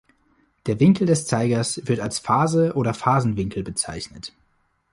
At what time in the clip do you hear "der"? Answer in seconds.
0.65-0.79